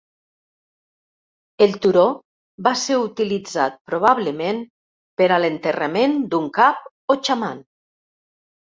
[1.65, 2.05] El turó
[2.69, 4.65] va ser utilitzat probablement
[5.23, 7.67] per a l'enterrament d'un cap o xaman.